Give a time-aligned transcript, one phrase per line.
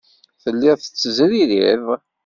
[0.43, 1.85] Telliḍ tettezririḍ.